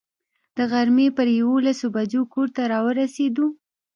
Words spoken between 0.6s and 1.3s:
غرمې پر